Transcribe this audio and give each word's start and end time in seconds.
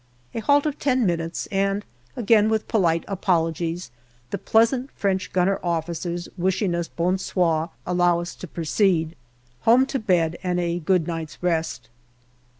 A 0.33 0.39
halt 0.39 0.65
of 0.65 0.79
ten 0.79 1.05
minutes, 1.05 1.45
and, 1.51 1.85
again 2.15 2.49
with 2.49 2.67
polite 2.67 3.03
apologies, 3.07 3.91
the 4.31 4.39
pleasant 4.39 4.89
French 4.95 5.31
gunner 5.31 5.59
officers, 5.61 6.27
wishing 6.39 6.73
us" 6.73 6.87
Bon 6.97 7.19
soir," 7.19 7.69
allow 7.85 8.19
us 8.19 8.33
to 8.37 8.47
proceed. 8.47 9.15
Home 9.59 9.85
to 9.85 9.99
bed 9.99 10.39
and 10.41 10.59
a 10.59 10.79
good 10.79 11.05
night's 11.05 11.37
rest. 11.43 11.87